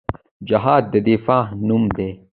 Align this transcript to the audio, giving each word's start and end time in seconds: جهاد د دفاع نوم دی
جهاد 0.49 0.83
د 0.93 0.95
دفاع 1.09 1.43
نوم 1.67 1.83
دی 1.95 2.09